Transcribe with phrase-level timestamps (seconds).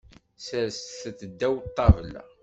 [0.45, 2.21] Serset-t ddaw ṭṭabla.